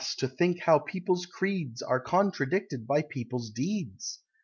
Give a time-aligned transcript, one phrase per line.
[0.17, 4.23] to think how people's creeds Are contradicted by people's deeds!